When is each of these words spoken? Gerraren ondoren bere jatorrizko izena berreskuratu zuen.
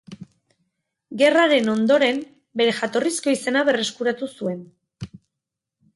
Gerraren 1.21 1.69
ondoren 1.73 2.23
bere 2.63 2.73
jatorrizko 2.79 3.35
izena 3.37 3.65
berreskuratu 3.71 4.31
zuen. 4.39 4.69